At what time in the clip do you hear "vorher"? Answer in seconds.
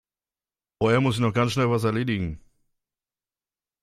0.81-0.99